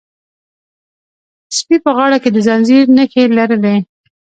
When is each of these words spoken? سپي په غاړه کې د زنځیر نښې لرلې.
سپي 1.57 1.77
په 1.85 1.91
غاړه 1.97 2.17
کې 2.23 2.29
د 2.33 2.37
زنځیر 2.47 2.85
نښې 2.95 3.23
لرلې. 3.37 3.75